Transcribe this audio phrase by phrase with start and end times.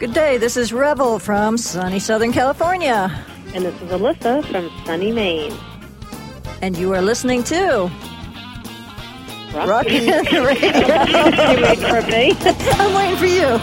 [0.00, 0.38] Good day.
[0.38, 3.12] This is Revvell from sunny Southern California.
[3.52, 5.52] And this is Alyssa from sunny Maine.
[6.62, 7.90] And you are listening to
[9.52, 10.78] Rockin' the Radio.
[11.50, 12.32] you wait for me.
[12.80, 13.58] I'm waiting for you.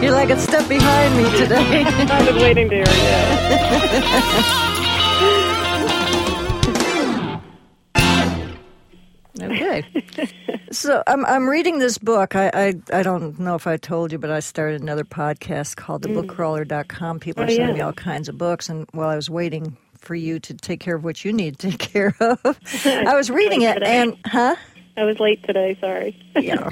[0.02, 1.84] You're like a step behind me today.
[1.84, 2.86] I've been waiting to hear
[9.38, 9.52] you.
[9.54, 9.84] Okay.
[10.72, 12.34] So I'm I'm reading this book.
[12.34, 16.02] I, I I don't know if I told you, but I started another podcast called
[16.02, 17.20] thebookcrawler.com.
[17.20, 17.74] People are Oh, sending yeah.
[17.74, 20.96] me all kinds of books, and while I was waiting for you to take care
[20.96, 22.38] of what you need to take care of,
[22.84, 24.56] I was reading it, and huh?
[24.96, 26.18] I was late today, sorry.
[26.42, 26.68] Yeah,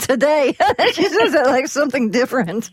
[0.00, 0.54] today
[0.92, 2.70] she says it like something different.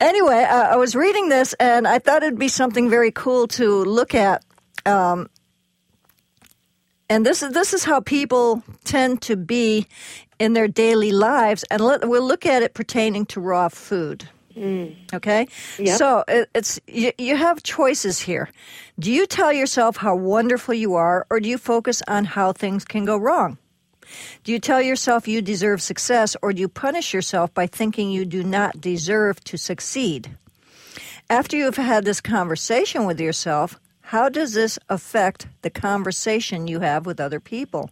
[0.00, 3.84] anyway, uh, I was reading this, and I thought it'd be something very cool to
[3.84, 4.44] look at.
[4.84, 5.28] Um,
[7.08, 9.86] and this is this is how people tend to be
[10.38, 14.28] in their daily lives, and let, we'll look at it pertaining to raw food.
[14.56, 14.94] Mm.
[15.12, 15.48] Okay,
[15.78, 15.98] Yep.
[15.98, 18.48] so it, it's you, you have choices here.
[18.98, 22.84] Do you tell yourself how wonderful you are, or do you focus on how things
[22.84, 23.58] can go wrong?
[24.44, 28.24] Do you tell yourself you deserve success, or do you punish yourself by thinking you
[28.24, 30.36] do not deserve to succeed?
[31.28, 37.06] After you've had this conversation with yourself, how does this affect the conversation you have
[37.06, 37.90] with other people?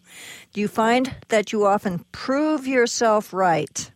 [0.52, 3.90] Do you find that you often prove yourself right,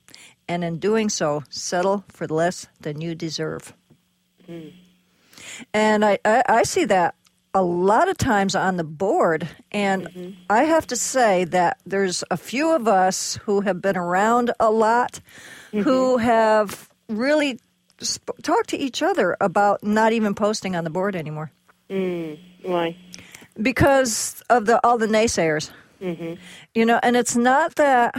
[0.49, 3.73] and in doing so, settle for less than you deserve?
[4.47, 4.71] Hmm.
[5.73, 7.15] And I, I, I see that
[7.55, 9.49] a lot of times on the board.
[9.71, 10.31] And mm-hmm.
[10.51, 14.73] I have to say that there's a few of us who have been around a
[14.73, 15.21] lot
[15.71, 16.25] who mm-hmm.
[16.25, 17.61] have really
[18.03, 21.53] sp- talked to each other about not even posting on the board anymore
[21.91, 22.39] Mm.
[22.63, 22.97] Why?
[23.61, 25.71] because of the all the naysayers.
[26.01, 26.35] Mm-hmm.
[26.75, 28.15] You know, and it's not that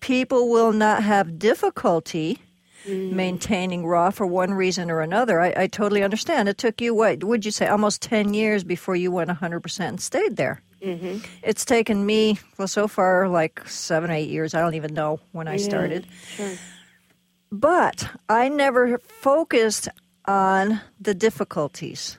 [0.00, 2.38] people will not have difficulty
[2.86, 3.12] mm.
[3.12, 5.40] maintaining raw for one reason or another.
[5.40, 6.48] I, I totally understand.
[6.48, 9.88] It took you what would you say almost ten years before you went hundred percent
[9.90, 10.62] and stayed there.
[10.82, 11.24] Mm-hmm.
[11.42, 14.54] It's taken me well so far like seven eight years.
[14.54, 16.06] I don't even know when I started.
[16.36, 16.52] Sure.
[17.50, 19.88] But I never focused
[20.26, 22.18] on the difficulties.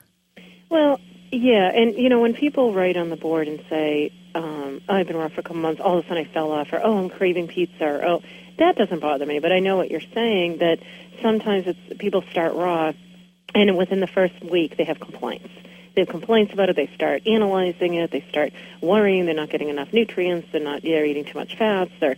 [0.70, 5.06] Well, yeah, and you know when people write on the board and say, um, "I've
[5.06, 6.98] been raw for a couple months," all of a sudden I fell off, or "Oh,
[6.98, 8.22] I'm craving pizza," or "Oh,
[8.58, 10.78] that doesn't bother me." But I know what you're saying that
[11.22, 12.92] sometimes it's people start raw,
[13.54, 15.48] and within the first week they have complaints.
[15.94, 16.76] They have complaints about it.
[16.76, 18.10] They start analyzing it.
[18.10, 20.48] They start worrying they're not getting enough nutrients.
[20.52, 20.82] They're not.
[20.82, 21.90] They're eating too much fats.
[22.00, 22.16] They're,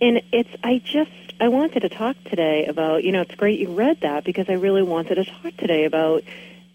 [0.00, 0.50] and it's.
[0.62, 1.10] I just.
[1.38, 3.04] I wanted to talk today about.
[3.04, 6.22] You know, it's great you read that because I really wanted to talk today about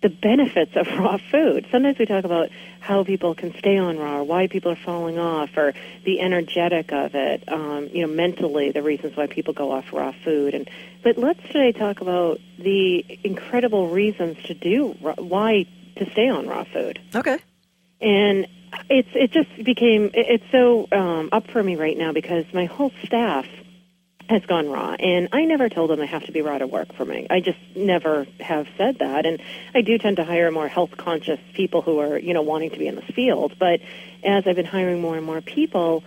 [0.01, 1.67] the benefits of raw food.
[1.71, 5.19] Sometimes we talk about how people can stay on raw, or why people are falling
[5.19, 5.73] off, or
[6.03, 7.43] the energetic of it.
[7.51, 10.53] Um, you know, mentally, the reasons why people go off raw food.
[10.53, 10.69] And
[11.03, 15.65] but let's today talk about the incredible reasons to do raw, why
[15.97, 16.99] to stay on raw food.
[17.13, 17.37] Okay.
[17.99, 18.47] And
[18.89, 22.91] it's it just became it's so um, up for me right now because my whole
[23.03, 23.47] staff
[24.31, 26.93] has gone raw, and I never told them they have to be raw to work
[26.93, 27.27] for me.
[27.29, 29.41] I just never have said that, and
[29.75, 32.79] I do tend to hire more health conscious people who are you know wanting to
[32.79, 33.53] be in this field.
[33.59, 33.81] But
[34.23, 36.03] as I've been hiring more and more people,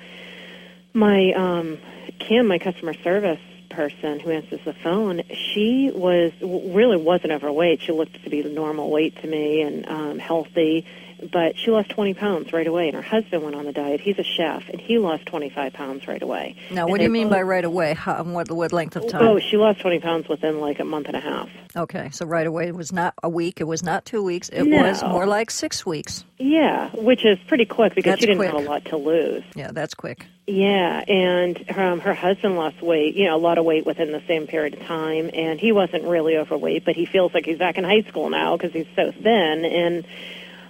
[0.95, 1.79] my um,
[2.19, 7.83] Kim, my customer service person who answers the phone, she was really wasn't overweight.
[7.83, 10.87] She looked to be the normal weight to me and um, healthy,
[11.33, 12.87] but she lost 20 pounds right away.
[12.89, 14.01] And her husband went on the diet.
[14.01, 16.57] He's a chef, and he lost 25 pounds right away.
[16.71, 17.95] Now, And what do you mean both- by right away?
[17.95, 19.23] How, what, what length of time?
[19.23, 21.49] Oh, she lost 20 pounds within like a month and a half.
[21.77, 24.63] Okay, so right away it was not a week, it was not two weeks, it
[24.65, 24.83] No.
[24.83, 26.25] was more like six weeks.
[26.39, 28.53] Yeah, which is pretty quick because That's she didn't quick.
[28.53, 29.43] have a lot to lose.
[29.57, 30.27] Yeah, that's quick.
[30.47, 34.23] Yeah, and um, her husband lost weight, you know, a lot of weight within the
[34.29, 37.77] same period of time, and he wasn't really overweight, but he feels like he's back
[37.79, 40.07] in high school now because he's so thin, and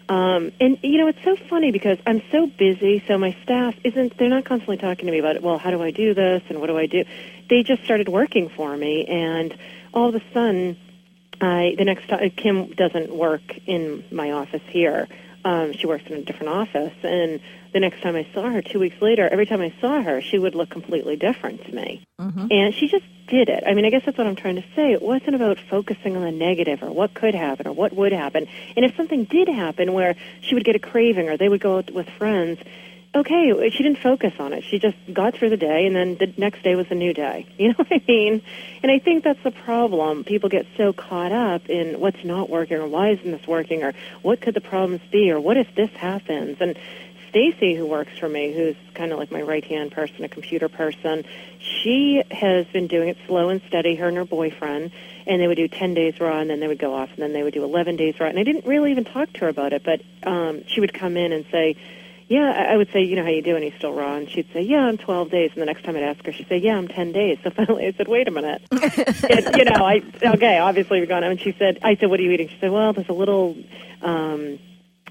[0.08, 4.16] um, and you know, it's so funny because I'm so busy, so my staff isn't.
[4.18, 6.66] They're not constantly talking to me about, well, how do I do this and what
[6.66, 7.04] do I do?
[7.48, 9.56] They just started working for me, and
[9.92, 10.76] all of a sudden,
[11.40, 15.08] I the next time Kim doesn't work in my office here.
[15.44, 17.40] Um, she works in a different office, and
[17.72, 20.38] the next time I saw her, two weeks later, every time I saw her, she
[20.38, 22.02] would look completely different to me.
[22.50, 23.64] And she just did it.
[23.66, 24.92] I mean, I guess that's what I'm trying to say.
[24.92, 28.46] It wasn't about focusing on the negative or what could happen or what would happen.
[28.76, 31.78] And if something did happen where she would get a craving or they would go
[31.78, 32.58] out with friends,
[33.14, 34.64] okay, she didn't focus on it.
[34.64, 37.46] She just got through the day, and then the next day was a new day.
[37.58, 38.42] You know what I mean?
[38.82, 40.24] And I think that's the problem.
[40.24, 43.94] People get so caught up in what's not working, or why isn't this working, or
[44.22, 46.76] what could the problems be, or what if this happens, and
[47.34, 50.68] Stacy, who works for me, who's kind of like my right hand person, a computer
[50.68, 51.24] person,
[51.58, 53.96] she has been doing it slow and steady.
[53.96, 54.92] Her and her boyfriend,
[55.26, 57.32] and they would do ten days raw, and then they would go off, and then
[57.32, 58.28] they would do eleven days raw.
[58.28, 61.16] And I didn't really even talk to her about it, but um, she would come
[61.16, 61.76] in and say.
[62.28, 63.62] Yeah, I would say, you know, how you doing?
[63.62, 65.50] He's still raw, and she'd say, yeah, I'm 12 days.
[65.52, 67.38] And the next time I'd ask her, she'd say, yeah, I'm 10 days.
[67.44, 71.24] So finally, I said, wait a minute, and, you know, I okay, obviously we're going.
[71.24, 72.48] And she said, I said, what are you eating?
[72.48, 73.56] She said, well, there's a little.
[74.02, 74.58] um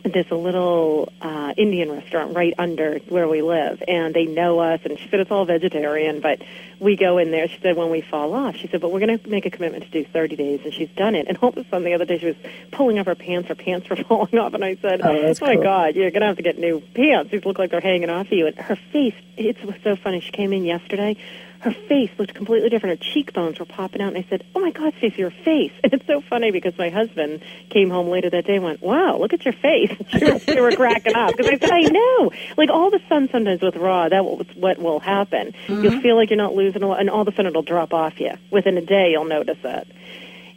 [0.04, 4.82] there's a little uh, Indian restaurant right under where we live, and they know us.
[4.84, 6.42] And she said it's all vegetarian, but
[6.80, 7.48] we go in there.
[7.48, 9.86] She said when we fall off, she said, but we're going to make a commitment
[9.86, 11.28] to do 30 days, and she's done it.
[11.28, 12.36] And all of a sudden, the other day, she was
[12.72, 13.48] pulling up her pants.
[13.48, 15.64] Her pants were falling off, and I said, Oh, that's my cool.
[15.64, 17.32] God, you're going to have to get new pants.
[17.32, 20.20] These look like they're hanging off of you." And her face, it was so funny.
[20.20, 21.16] She came in yesterday.
[21.64, 23.00] Her face looked completely different.
[23.04, 25.94] Her cheekbones were popping out, and I said, "Oh my God, Stacey, your face!" And
[25.94, 29.34] it's so funny because my husband came home later that day and went, "Wow, look
[29.34, 32.70] at your face." She was- they were cracking up because I said, "I know." Like
[32.70, 35.54] all of a sudden, sometimes with raw, that will, what will happen.
[35.68, 37.94] You'll feel like you're not losing a lot, and all of a sudden it'll drop
[37.94, 38.32] off you.
[38.52, 39.88] Within a day, you'll notice it.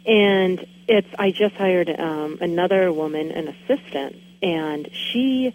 [0.05, 5.53] And it's I just hired um, another woman, an assistant, and she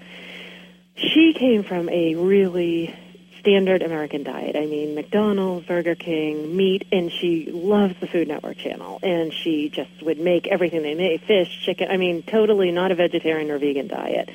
[0.95, 2.95] she came from a really
[3.43, 4.57] standard American diet.
[4.57, 9.01] I mean, McDonald's, Burger King, meat, and she loves the Food Network channel.
[9.03, 11.91] And she just would make everything they made fish, chicken.
[11.91, 14.31] I mean, totally not a vegetarian or vegan diet.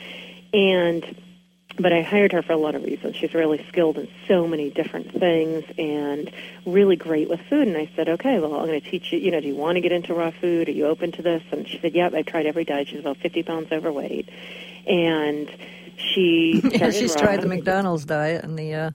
[0.54, 1.16] And
[1.80, 3.16] but I hired her for a lot of reasons.
[3.16, 6.32] She's really skilled in so many different things and
[6.66, 7.68] really great with food.
[7.68, 9.20] And I said, okay, well, I'm going to teach you.
[9.20, 10.70] You know, do you want to get into raw food?
[10.70, 11.44] Are you open to this?
[11.52, 12.14] And she said, yep.
[12.14, 12.88] I've tried every diet.
[12.88, 14.28] She's about 50 pounds overweight,
[14.88, 15.52] and
[15.98, 18.74] she Yeah, she's tried the McDonald's diet and the.
[18.74, 18.92] Uh,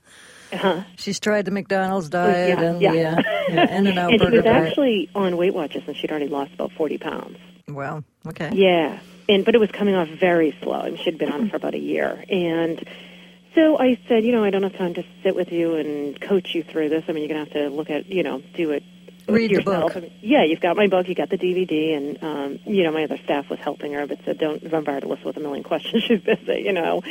[0.52, 0.82] Uh-huh.
[0.96, 2.92] she's tried the McDonald's diet yeah, and yeah.
[2.92, 4.68] the uh, yeah, In and Out and she was diet.
[4.68, 7.38] actually on Weight Watchers, and she'd already lost about 40 pounds.
[7.68, 8.50] Well, okay.
[8.52, 8.98] Yeah,
[9.30, 11.78] and but it was coming off very slow, and she'd been on for about a
[11.78, 12.22] year.
[12.28, 12.86] And
[13.54, 16.54] so I said, you know, I don't have time to sit with you and coach
[16.54, 17.04] you through this.
[17.08, 18.82] I mean, you're gonna have to look at, you know, do it.
[19.28, 19.94] Read the yourself.
[19.94, 20.04] book.
[20.20, 23.18] Yeah, you've got my book, you got the DVD, and um, you know, my other
[23.18, 26.02] staff was helping her, but said, don't bombard Alyssa with a million questions.
[26.04, 27.02] She's busy, you know.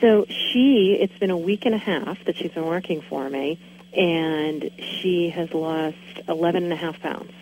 [0.00, 3.58] So she, it's been a week and a half that she's been working for me,
[3.96, 5.96] and she has lost
[6.28, 7.32] 11 and a half pounds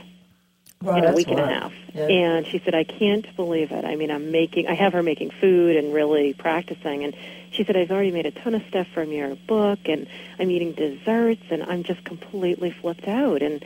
[0.83, 1.73] Wow, in a week and a half.
[1.93, 2.07] Yeah.
[2.07, 3.85] And she said, I can't believe it.
[3.85, 7.05] I mean, I'm making, I have her making food and really practicing.
[7.05, 7.15] And
[7.51, 10.07] she said, I've already made a ton of stuff from your book, and
[10.39, 13.43] I'm eating desserts, and I'm just completely flipped out.
[13.43, 13.65] And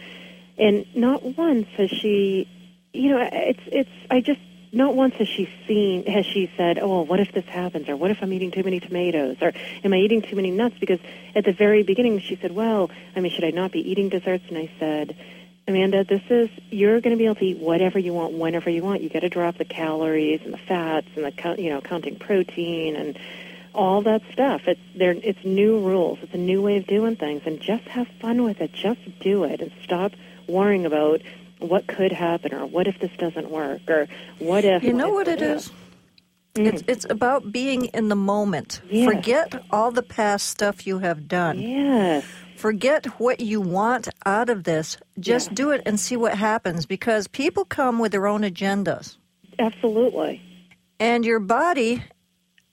[0.58, 2.48] and not once has she,
[2.92, 3.90] you know, it's it's.
[4.10, 4.40] I just
[4.72, 7.96] not once has she seen has she said, oh, well, what if this happens, or
[7.96, 9.52] what if I'm eating too many tomatoes, or
[9.84, 10.76] am I eating too many nuts?
[10.78, 11.00] Because
[11.34, 14.44] at the very beginning she said, well, I mean, should I not be eating desserts?
[14.48, 15.16] And I said.
[15.68, 18.82] Amanda, this is you're going to be able to eat whatever you want whenever you
[18.82, 19.00] want.
[19.00, 22.96] You got to drop the calories and the fats and the you know counting protein
[22.96, 23.16] and
[23.74, 24.62] all that stuff.
[24.66, 25.12] It's there.
[25.12, 26.18] It's new rules.
[26.22, 28.72] It's a new way of doing things, and just have fun with it.
[28.72, 30.12] Just do it, and stop
[30.46, 31.20] worrying about
[31.58, 34.08] what could happen or what if this doesn't work or
[34.38, 34.82] what if.
[34.82, 35.70] You know what what it is?
[36.54, 38.82] It's it's about being in the moment.
[38.90, 39.10] Yes.
[39.10, 41.58] Forget all the past stuff you have done.
[41.60, 42.24] Yes.
[42.56, 44.98] Forget what you want out of this.
[45.18, 45.54] Just Yeah.
[45.54, 49.16] do it and see what happens because people come with their own agendas.
[49.58, 50.42] Absolutely.
[51.00, 52.02] And your body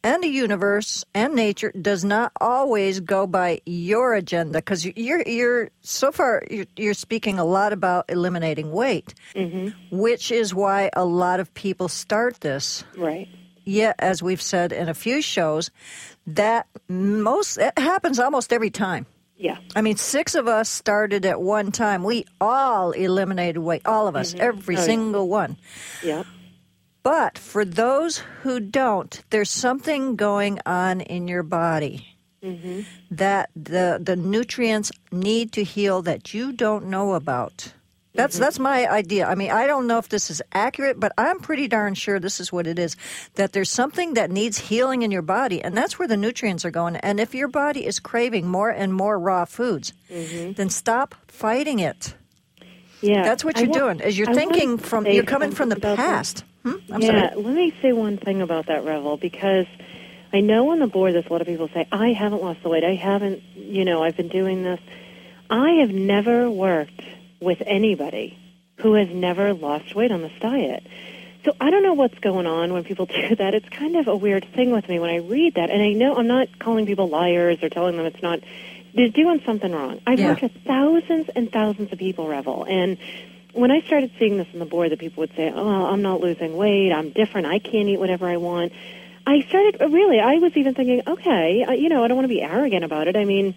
[0.03, 5.69] and the universe and nature does not always go by your agenda because you're you're
[5.81, 9.69] so far you're, you're speaking a lot about eliminating weight, mm-hmm.
[9.95, 12.83] which is why a lot of people start this.
[12.97, 13.27] Right.
[13.65, 15.69] Yet, as we've said in a few shows,
[16.27, 19.05] that most it happens almost every time.
[19.37, 19.57] Yeah.
[19.73, 22.03] I mean, six of us started at one time.
[22.03, 24.41] We all eliminated weight, all of us, mm-hmm.
[24.43, 24.85] every Oh, yeah.
[24.85, 25.55] single one.
[26.03, 26.25] Yep.
[27.03, 32.05] But for those who don't, there's something going on in your body
[33.11, 37.73] that the the nutrients need to heal that you don't know about.
[38.13, 39.27] That's that's my idea.
[39.27, 42.39] I mean, I don't know if this is accurate, but I'm pretty darn sure this
[42.39, 42.95] is what it is.
[43.35, 46.71] That there's something that needs healing in your body, and that's where the nutrients are
[46.71, 46.95] going.
[46.97, 52.15] And if your body is craving more and more raw foods, then stop fighting it.
[53.01, 53.23] Yeah.
[53.23, 53.99] That's what you're wa- doing.
[54.01, 56.37] Is you're I thinking from you're coming from the past.
[56.37, 56.43] that.
[56.63, 56.73] Hmm?
[57.01, 57.43] Yeah, sorry.
[57.43, 59.65] let me say one thing about that, Revvell, because
[60.33, 62.69] I know on the board there's a lot of people say, I haven't lost the
[62.69, 62.83] weight.
[62.83, 64.79] I haven't, you know, I've been doing this.
[65.49, 67.01] I have never worked
[67.39, 68.37] with anybody
[68.77, 70.85] who has never lost weight on this diet.
[71.45, 73.53] So I don't know what's going on when people do that.
[73.53, 75.69] It's kind of a weird thing with me when I read that.
[75.69, 78.39] And I know I'm not calling people liars or telling them it's not.
[78.93, 80.01] They're doing something wrong.
[80.05, 80.29] I've Yeah.
[80.29, 82.67] worked with thousands and thousands of people, Revvell.
[82.69, 82.97] And
[83.53, 86.21] when I started seeing this on the board, that people would say, "Oh, I'm not
[86.21, 86.91] losing weight.
[86.91, 87.47] I'm different.
[87.47, 88.71] I can't eat whatever I want."
[89.25, 90.19] I started really.
[90.19, 93.15] I was even thinking, okay, you know, I don't want to be arrogant about it.
[93.15, 93.53] I mean,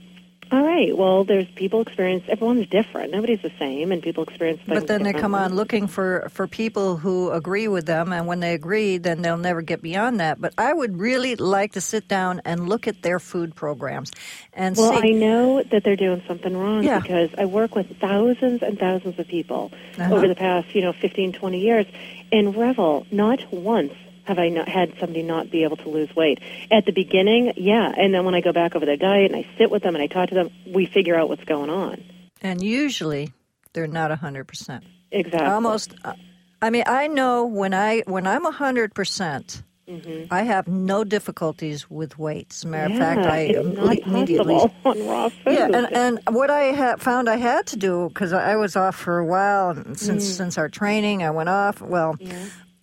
[0.53, 0.97] all right.
[0.97, 2.25] Well, there's people experience.
[2.29, 3.11] Everyone's different.
[3.11, 4.61] Nobody's the same, and people experience.
[4.67, 8.41] But then they come on looking for, for people who agree with them, and when
[8.41, 10.41] they agree, then they'll never get beyond that.
[10.41, 14.11] But I would really like to sit down and look at their food programs
[14.53, 15.09] and Well, see.
[15.09, 17.01] I know that they're doing something wrong Yeah.
[17.01, 20.15] because I work with thousands and thousands of people Uh-huh.
[20.15, 21.87] over the past, you know, 15, 20 years.
[22.31, 23.93] In Revvell, not once
[24.25, 26.39] have I not had somebody not be able to lose weight.
[26.71, 29.47] At the beginning, yeah, and then when I go back over their diet and I
[29.59, 32.03] sit with them and I talk to them, we figure out what's going on.
[32.41, 33.33] and usually
[33.73, 34.83] they're not a 100%.
[35.11, 35.47] Exactly.
[35.49, 35.95] Almost.
[36.05, 36.13] uh,
[36.61, 40.33] I mean, I know when I when I'm 100%, Mm-hmm.
[40.33, 42.53] I have no difficulties with weight.
[42.53, 45.41] As a matter of fact, I it's imme- not immediately on raw food.
[45.45, 48.95] Yeah, and, and what I ha- found I had to do because I was off
[48.95, 50.37] for a while and since Mm.
[50.37, 51.83] since our training, I went off.
[51.83, 52.15] Well,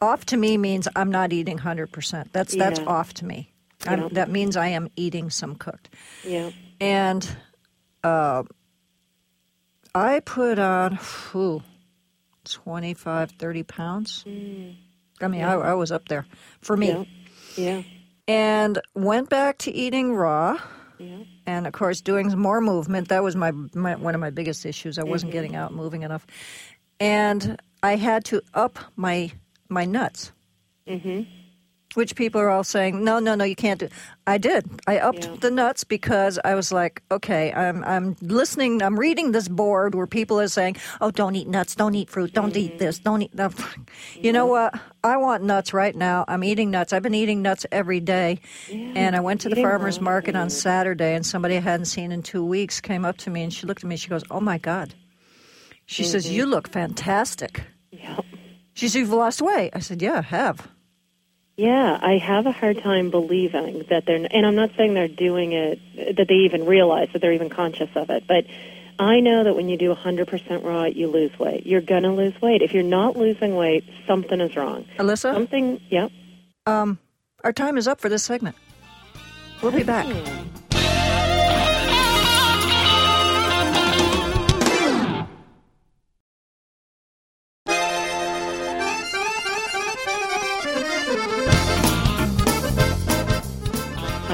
[0.02, 2.32] off to me means I'm not eating hundred percent.
[2.34, 3.52] That's that's off to me.
[3.86, 4.10] Yeah.
[4.12, 5.90] That means I am eating some cooked,
[6.26, 6.50] yeah.
[6.82, 7.28] and
[8.04, 8.44] uh,
[9.96, 10.96] I put on
[11.32, 11.64] whew,
[12.46, 14.24] 25, 30 pounds.
[14.28, 16.26] I mean, I, I was up there
[16.62, 17.08] for me, Mm.
[17.56, 17.64] Yeah.
[17.78, 17.82] Yeah.
[18.28, 20.58] and went back to eating raw
[20.98, 21.24] Yeah.
[21.48, 24.98] and of course doing more movement that was my, my one of my biggest issues
[24.98, 25.10] i Mm-hmm.
[25.12, 26.26] wasn't getting out moving enough
[27.00, 29.32] and i had to up my
[29.70, 30.32] my nuts.
[30.88, 31.28] Mhm.
[31.96, 33.88] which people are all saying no no no you can't do
[34.28, 34.64] i did.
[34.86, 35.36] I upped Yeah.
[35.40, 40.06] the nuts because i was like okay i'm i'm listening i'm reading this board where
[40.06, 42.78] people are saying oh don't eat nuts don't eat fruit don't eat Mm-hmm.
[42.86, 43.54] this don't eat that
[44.14, 44.80] you know what?
[45.04, 46.26] I want nuts right now.
[46.28, 46.92] I'm eating nuts.
[46.94, 48.40] I've been eating nuts every day.
[48.70, 52.12] Yeah, and i went to the farmers market on saturday and somebody i hadn't seen
[52.12, 54.42] in two weeks came up to me and she looked at me she goes oh
[54.42, 54.94] my god.
[55.88, 56.36] She says Mm-hmm.
[56.36, 57.64] you look fantastic.
[57.92, 58.20] Yeah.
[58.80, 60.68] She says you've lost weight i said yeah i have
[61.58, 65.52] Yeah, I have a hard time believing that they're, and I'm not saying they're doing
[65.52, 65.78] it,
[66.16, 68.46] that they even realize that they're even conscious of it, but
[68.98, 71.66] I know that when you do 100% raw, you lose weight.
[71.66, 72.62] You're going to lose weight.
[72.62, 74.86] If you're not losing weight, something is wrong.
[75.00, 76.12] alyssa Something, yep.
[76.66, 76.98] Um,
[77.44, 78.56] our time is up for this segment.
[79.62, 80.06] We'll be back.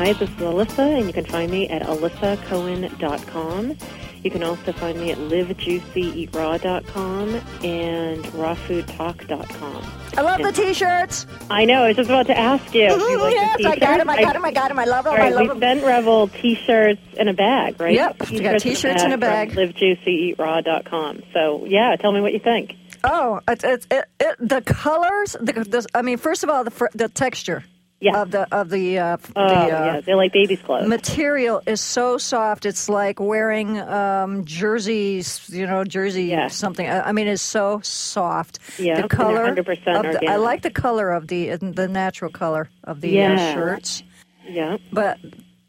[0.06, 3.76] Hi, this is Alyssa, and you can find me at alyssacohen.com.
[4.24, 7.36] You can also find me at livejuicyeatraw.com
[7.66, 9.84] and rawfoodtalk.com.
[10.16, 11.26] I love the T-shirts.
[11.50, 12.84] I know, I was just about to ask you.
[12.84, 13.98] you mm-hmm, like the yes, I got t-shirts.
[13.98, 14.10] them.
[14.12, 14.46] I got them.
[14.46, 14.78] I got them.
[14.78, 15.16] I love them.
[15.16, 15.60] All I love them.
[15.60, 17.96] sent Revvell T-shirts in a bag, right?
[17.96, 19.54] Yep, we got t-shirts in a bag.
[19.54, 21.24] From livejuicyeatraw.com.
[21.34, 22.76] So, yeah, tell me what you think.
[23.04, 25.36] Oh, it's, it's it, it, the colors.
[25.42, 27.64] The, the, I mean, first of all, the the texture
[28.02, 28.22] Yeah.
[28.22, 30.88] of the of the uh, Oh, the uh, yeah, they're like baby's clothes.
[30.88, 32.66] material is so soft.
[32.66, 36.48] It's like wearing um, jerseys, you know, jersey Yeah.
[36.50, 36.88] something.
[36.88, 38.60] I, I mean, it's so soft.
[38.78, 42.70] Yeah, the color 100% of the, I like the color of the the natural color
[42.84, 43.54] of the uh, Yeah.
[43.54, 44.04] shirts.
[44.48, 44.78] yeah.
[44.92, 45.18] But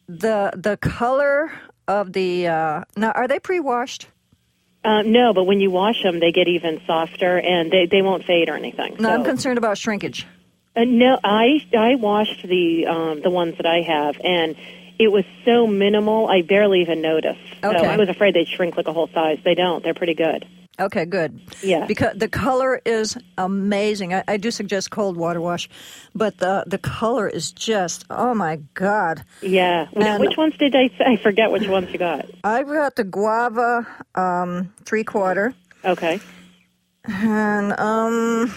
[0.09, 1.51] the the color
[1.89, 4.09] of the uh, now are they pre-washed?
[4.85, 8.25] Um, no, but when you wash them, they get even softer, and they, they won't
[8.25, 8.97] fade or anything.
[9.01, 10.27] No, I'm concerned about shrinkage.
[10.77, 14.57] Uh, no, I I washed the um, the ones that I have, and
[14.99, 16.29] it was so minimal.
[16.29, 17.41] I barely even noticed.
[17.65, 17.79] Okay.
[17.79, 19.39] So I was afraid they'd shrink like a whole size.
[19.45, 19.83] They don't.
[19.83, 20.47] They're pretty good.
[20.79, 21.41] Okay, good.
[21.63, 21.87] Yeah.
[21.87, 24.13] because the color is amazing.
[24.13, 25.71] I, I do suggest cold water wash,
[26.15, 29.25] but the the color is just oh my god.
[29.41, 29.87] Yeah.
[29.95, 30.91] And- which ones did I?
[31.01, 32.27] I forget which ones you got.
[32.45, 36.21] I've got the guava um, three quarter, Okay.
[37.05, 38.53] and um,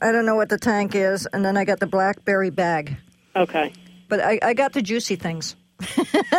[0.00, 2.96] I don't know what the tank is, and then I got the blackberry bag.
[3.34, 3.72] Okay.
[4.08, 5.56] But I, I got the juicy things.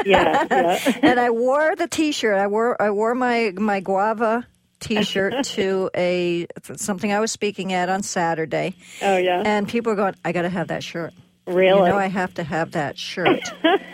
[0.06, 0.48] Yeah.
[0.50, 1.00] yeah.
[1.04, 2.38] and I wore the T-shirt.
[2.38, 4.48] I wore I wore my my guava
[4.80, 9.44] T-shirt to a something I was speaking at on Saturday, Oh yeah.
[9.46, 11.14] and people were going, "I got to have that shirt.
[11.46, 11.82] really?
[11.82, 13.42] You know, I have to have that shirt."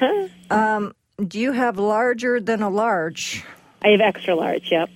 [0.50, 0.94] um,
[1.26, 3.44] do you have larger than a large?
[3.82, 4.72] I have extra large.
[4.72, 4.90] Yep.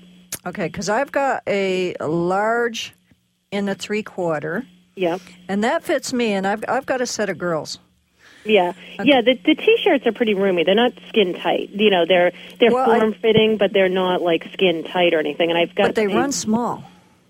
[0.45, 2.93] Okay, because I've got a large
[3.51, 5.21] in the three quarter, Yep.
[5.47, 6.33] and that fits me.
[6.33, 7.79] And I've I've got a set of girls.
[8.45, 8.73] Yeah,
[9.03, 9.21] yeah.
[9.21, 10.63] The the t-shirts are pretty roomy.
[10.63, 11.69] They're not skin tight.
[11.71, 15.49] You know, they're they're Well, form fitting, but they're not like skin tight or anything.
[15.49, 16.83] And I've got But they the- run small.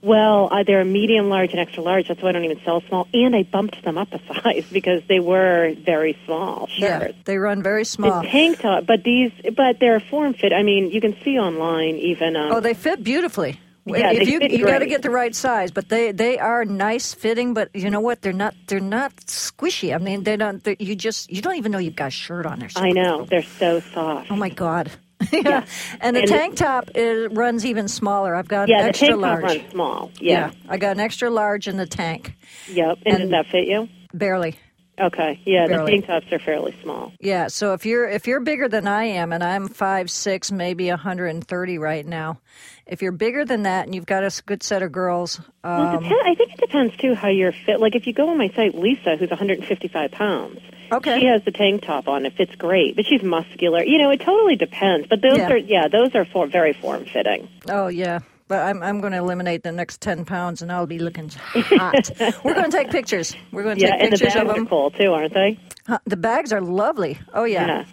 [0.04, 2.08] Well, uh, they're medium, large, and extra large.
[2.08, 3.08] That's why I don't even sell small.
[3.16, 7.64] And I bumped them up a size because they were very small Yeah, they run
[7.64, 8.22] very small.
[8.22, 10.54] The tank top, but these, but they're form fit.
[10.54, 12.36] I mean, you can see online even.
[12.36, 13.60] Um, Oh, they fit beautifully.
[13.88, 17.14] Yeah, if you you got to get the right size, but they they are nice
[17.14, 17.54] fitting.
[17.54, 18.22] But you know what?
[18.22, 19.94] They're not they're not squishy.
[19.96, 20.66] I mean, they don't.
[20.80, 22.70] You just you don't even know you've got a shirt on there.
[22.76, 24.32] I know they're so soft.
[24.32, 24.92] Oh my god.
[25.32, 25.42] yeah.
[25.44, 25.66] Yeah.
[26.00, 28.36] And the And- tank top is, runs even smaller.
[28.36, 29.44] I've got Yeah, an the extra tank top large.
[29.44, 30.12] runs small.
[30.22, 30.52] Yeah.
[30.70, 32.36] I got an extra large in the tank.
[32.70, 32.98] Yep.
[33.06, 33.88] And, And- does that fit you?
[34.14, 34.56] Barely.
[35.00, 35.40] Okay.
[35.46, 35.86] Yeah, Barely.
[35.86, 37.14] the tank tops are fairly small.
[37.20, 40.90] Yeah, so if you're if you're bigger than I am, and I'm five six, maybe
[40.90, 42.40] 130 right now,
[42.88, 46.00] if you're bigger than that and you've got a good set of girls, um, it
[46.02, 47.80] depend, I think it depends too how you're fit.
[47.80, 50.60] Like if you go on my site, Lisa, who's 155 pounds,
[50.92, 51.20] Okay.
[51.20, 52.26] she has the tank top on.
[52.26, 53.84] It fits great, but she's muscular.
[53.84, 55.08] You know, it totally depends.
[55.08, 55.52] But those Yeah.
[55.52, 57.48] are yeah, those are for, very form fitting.
[57.70, 58.20] oh yeah.
[58.48, 62.10] But I'm I'm going to eliminate the next 10 pounds, and I'll be looking hot.
[62.44, 63.36] We're going to take pictures.
[63.52, 64.68] We're going to Yeah, take and the pictures bags of are them.
[64.68, 65.60] cool too, aren't they?
[65.86, 67.20] Huh, the bags are lovely.
[67.34, 67.86] Oh yeah,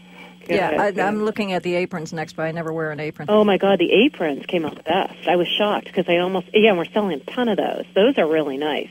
[0.47, 0.71] Good, yeah.
[0.97, 1.01] I.
[1.01, 3.27] I'm looking at the aprons next, but I never wear an apron.
[3.31, 5.27] Oh my God, the aprons came out the best.
[5.27, 7.85] I was shocked because I almost yeah, and we're selling a ton of those.
[7.95, 8.91] Those are really nice.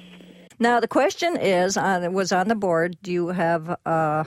[0.59, 2.97] Now the question is, it was on the board.
[3.01, 3.77] Do you have?
[3.85, 4.23] Uh,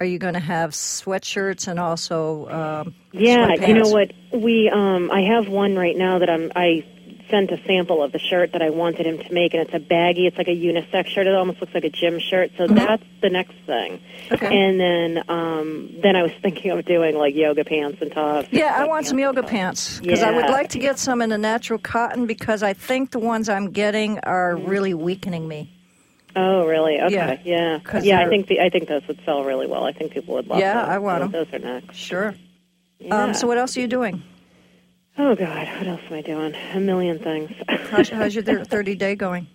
[0.00, 2.48] are you going to have sweatshirts and also?
[2.48, 4.12] Um, Yeah, you know what?
[4.32, 6.84] We um I have one right now that I'm I
[7.30, 9.78] sent a sample of the shirt that I wanted him to make and it's a
[9.78, 11.26] baggy, it's like a unisex shirt.
[11.26, 12.52] It almost looks like a gym shirt.
[12.56, 13.98] So that's the next thing.
[13.98, 14.34] Mm-hmm.
[14.34, 14.46] Okay.
[14.56, 18.48] And then um then I was thinking of doing like yoga pants and tops.
[18.52, 21.38] Yeah, I want some yoga pants because I would like to get some in the
[21.38, 24.68] natural cotton because I think the ones I'm getting are Mm-hmm.
[24.68, 25.74] really weakening me.
[26.36, 27.00] Oh, really?
[27.00, 27.40] Okay.
[27.44, 27.80] Yeah.
[27.82, 28.00] Yeah.
[28.00, 29.84] Yeah, I think the, I think those would sell really well.
[29.84, 30.88] I think people would love Yeah, those.
[30.90, 31.30] I want them.
[31.32, 31.96] Those are next.
[31.96, 32.34] Sure.
[32.98, 33.24] Yeah.
[33.24, 34.22] Um, so what else are you doing?
[35.20, 36.54] oh god, what else am I doing?
[36.74, 37.50] A million things.
[37.90, 39.48] How's, how's your 30 day going?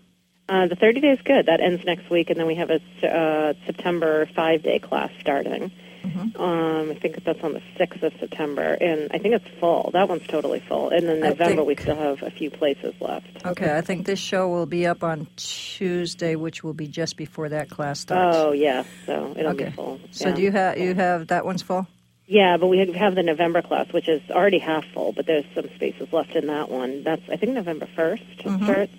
[0.50, 1.46] Uh, the 30 day is good.
[1.46, 5.72] That ends next week, and then we have a uh, September five day class starting.
[6.04, 6.42] Mm-hmm.
[6.42, 9.90] Um, I think that's on the 6th of September, and I think it's full.
[9.94, 10.90] That one's totally full.
[10.90, 13.46] And then November, we still have a few places left.
[13.46, 17.50] Okay, I think this show will be up on Tuesday, which will be just before
[17.50, 18.38] that class starts.
[18.38, 19.66] Oh, yeah, so it'll okay.
[19.66, 20.00] be full.
[20.12, 20.36] So yeah.
[20.36, 21.88] do you have you have that one's full?
[22.26, 25.70] Yeah, but we have the November class, which is already half full, but there's some
[25.76, 27.04] spaces left in that one.
[27.04, 28.64] That's, I think, November 1st to Mm-hmm.
[28.64, 28.90] start.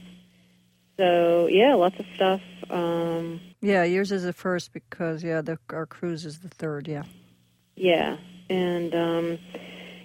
[0.97, 2.41] So, yeah, lots of stuff.
[2.71, 6.87] Um, Yeah, yours is the first because yeah, the, our cruise is the third.
[6.87, 7.05] Yeah.
[7.77, 8.19] Yeah,
[8.51, 9.39] and um,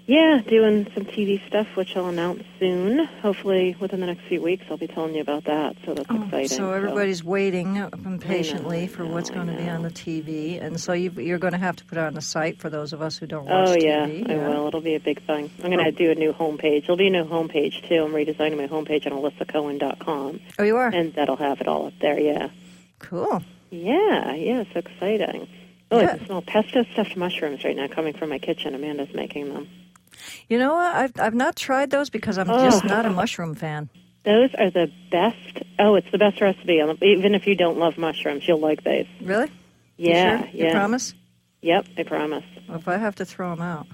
[0.05, 3.05] yeah, doing some TV stuff, which I'll announce soon.
[3.21, 5.75] Hopefully, within the next few weeks, I'll be telling you about that.
[5.85, 6.33] So that's exciting.
[6.33, 10.93] Oh, So everybody's waiting impatiently for what's going to be on the TV, and so
[10.93, 13.17] you, you're going to have to put it on the site for those of us
[13.17, 14.31] who don't watch Oh yeah, TV.
[14.31, 14.67] I will.
[14.69, 15.51] It'll be a big thing.
[15.61, 16.83] I'm going to do a new homepage.
[16.85, 18.05] It'll be a new homepage too.
[18.05, 21.93] I'm redesigning my homepage on alyssacohen.com, Oh, you are and that'll have it all up
[22.01, 22.17] there.
[22.19, 22.49] Yeah,
[22.99, 23.41] cool.
[23.71, 24.61] yeah, yeah.
[24.61, 25.47] It's exciting.
[25.91, 26.11] Oh, Yeah.
[26.13, 28.75] I can smell pesto stuffed mushrooms right now coming from my kitchen.
[28.75, 29.67] Amanda's making them.
[30.47, 30.95] You know what?
[30.95, 32.63] I've I've not tried those because I'm Oh.
[32.69, 33.89] just not a mushroom fan.
[34.25, 35.63] Those are the best.
[35.79, 36.81] Oh, it's the best recipe.
[37.01, 39.07] Even if you don't love mushrooms, you'll like these.
[39.21, 39.49] Really?
[39.97, 40.47] You Yeah, sure?
[40.53, 40.71] You yeah.
[40.73, 41.13] promise?
[41.61, 42.43] Yep, I promise.
[42.67, 43.87] Well, if I have to throw them out.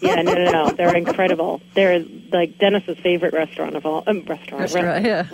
[0.00, 0.70] Yeah, no, no, no.
[0.70, 1.60] They're incredible.
[1.74, 4.02] They're like Dennis's favorite restaurant of all.
[4.06, 5.26] Um, restaurant, Restaurant, yeah.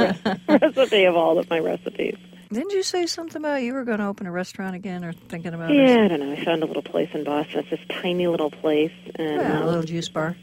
[0.48, 2.16] re- recipe of all of my recipes.
[2.52, 5.54] Didn't you say something about you were going to open a restaurant again or thinking
[5.54, 5.76] about it?
[5.88, 6.32] Yeah, I don't know.
[6.32, 7.60] I found a little place in Boston.
[7.60, 10.36] It's this tiny little place, and Yeah, a um, little juice bar.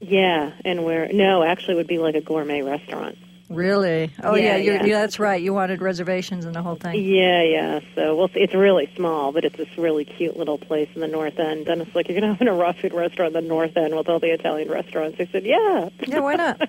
[0.00, 3.16] yeah, and where no, actually, it would be like a gourmet restaurant.
[3.50, 4.12] Really?
[4.22, 4.84] Oh yeah, Yeah, you're, yeah.
[4.84, 5.40] yeah, that's right.
[5.42, 7.02] You wanted reservations and the whole thing.
[7.02, 7.80] Yeah, yeah.
[7.94, 8.40] So we'll see.
[8.40, 11.64] It's really small, but it's this really cute little place in the North End.
[11.64, 14.18] Dennis like, you're gonna open a raw food restaurant in the North End with all
[14.20, 15.16] the Italian restaurants.
[15.18, 15.88] I said, yeah.
[16.06, 16.60] Yeah, why not?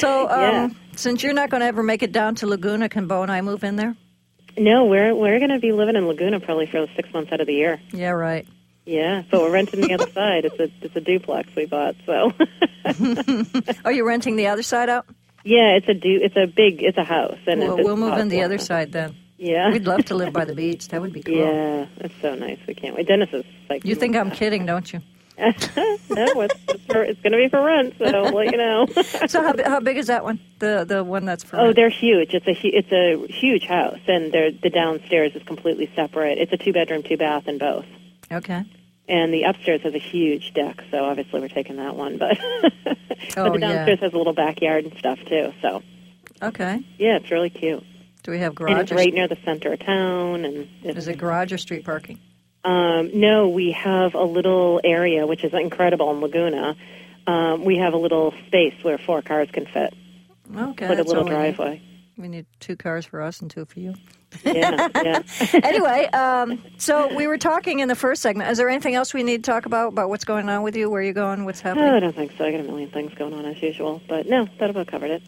[0.00, 0.68] So, um, Yeah.
[0.96, 3.40] since you're not going to ever make it down to Laguna, can Bo and I
[3.40, 3.94] move in there?
[4.58, 7.52] No, we're we're gonna be living in Laguna probably for six months out of the
[7.54, 7.80] year.
[7.92, 8.46] Yeah, right.
[8.86, 10.44] Yeah, but we're renting the other side.
[10.44, 11.96] It's a it's a duplex we bought.
[12.06, 12.32] So
[12.84, 15.06] Are oh, you're renting the other side out?
[15.44, 18.18] yeah, it's a du- it's a big it's a house and Well, it's, we'll move
[18.18, 19.14] in the other side then.
[19.38, 20.88] Yeah, We'd love to live by the beach.
[20.88, 21.34] That would be cool.
[21.36, 22.58] yeah, that's so nice.
[22.66, 23.06] We can't wait.
[23.06, 25.00] Dennis is like You think I'm kidding, don't you?
[25.38, 27.94] No, it's it's, it's going to be for rent.
[27.98, 28.86] So I'll let you know.
[29.28, 30.38] So how, how big is that one?
[30.60, 31.76] The the one that's for Oh, rent?
[31.76, 32.32] they're huge.
[32.34, 36.38] It's a hu- it's a huge house, and they're, the downstairs is completely separate.
[36.38, 37.84] It's a two bedroom, two bath, and both.
[38.30, 38.64] okay.
[39.08, 42.18] And the upstairs has a huge deck, so obviously we're taking that one.
[42.18, 42.38] But
[42.84, 42.96] but
[43.36, 43.68] Oh, the yeah.
[43.72, 45.52] downstairs has a little backyard and stuff too.
[45.62, 45.82] So
[46.42, 46.82] Okay.
[46.98, 47.84] yeah, it's really cute.
[48.24, 48.80] Do we have And garage?
[48.80, 50.44] it's right near the center of town.
[50.44, 52.18] And it's, Is it garage or street parking?
[52.66, 56.76] Um, no, we have a little area which is incredible in Laguna.
[57.26, 59.94] Um, we have a little space where four cars can fit
[60.54, 60.88] Okay.
[60.88, 61.36] with a little all we need.
[61.36, 61.82] driveway.
[62.18, 63.94] We need two cars for us and two for you.
[64.44, 65.22] Yeah, yeah.
[65.62, 68.50] anyway, um, so we were talking in the first segment.
[68.50, 70.88] Is there anything else we need to talk about about what's going on with you?
[70.90, 71.44] Where you're going?
[71.44, 71.84] What's happening?
[71.88, 72.44] Oh, I don't think so.
[72.44, 75.22] I got a million things going on as usual, but no, that about covered it.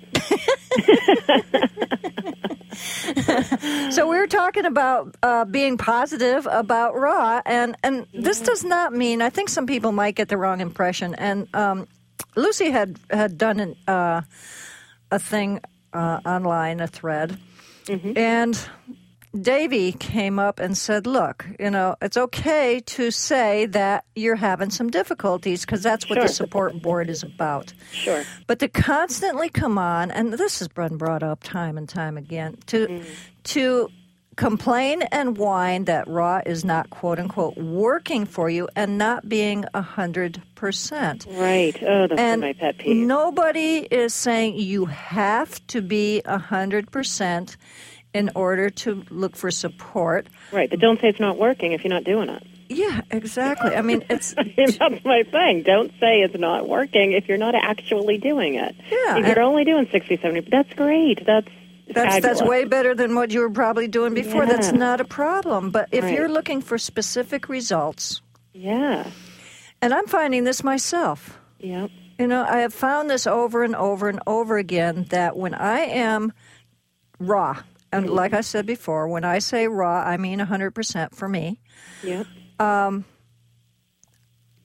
[3.91, 8.93] So we were talking about uh, being positive about Raw, and and this does not
[8.93, 9.23] mean.
[9.23, 11.14] I think some people might get the wrong impression.
[11.14, 11.88] And um,
[12.37, 14.23] Lucy had had done an, uh,
[15.11, 15.61] a thing
[15.93, 17.38] uh, online, a thread,
[18.17, 18.59] and
[19.38, 24.71] Davy came up and said, "Look, you know, it's okay to say that you're having
[24.71, 28.25] some difficulties because that's what the support board is about." Sure.
[28.47, 32.57] But to constantly come on, and this has been brought up time and time again,
[32.67, 33.05] to mm.
[33.45, 33.91] to
[34.38, 39.64] complain and whine that Raw is not quote unquote working for you and not being
[39.75, 41.27] a hundred percent.
[41.29, 41.77] Right.
[41.83, 42.97] Oh, that's And my pet peeve.
[42.97, 47.57] nobody is saying you have to be a hundred percent
[48.14, 50.27] in order to look for support.
[50.53, 52.42] Right, but don't say it's not working if you're not doing it.
[52.71, 53.75] Yeah, exactly.
[53.75, 55.62] I mean, it's That's my thing.
[55.62, 58.75] Don't say it's not working if you're not actually doing it.
[58.90, 61.25] Yeah, If you're only doing 60, 70, that's great.
[61.25, 61.49] That's
[61.94, 64.44] That's that's way better than what you were probably doing before.
[64.44, 65.71] That's not a problem.
[65.71, 66.12] But if Right.
[66.14, 68.21] you're looking for specific results,
[68.53, 69.07] Yeah.
[69.81, 71.38] and I'm finding this myself.
[71.61, 71.90] Yep.
[72.18, 75.81] You know, I have found this over and over and over again that when I
[75.81, 76.33] am
[77.18, 81.61] raw, and like I said before, when I say raw, I mean 100% for me.
[82.03, 82.27] Yep.
[82.59, 83.05] Um,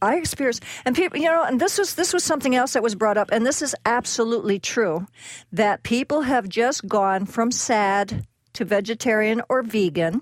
[0.02, 2.94] I experience, and people, you know, and this was this was something else that was
[2.94, 5.08] brought up, and this is absolutely true,
[5.54, 10.22] that people have just gone from sad to vegetarian or vegan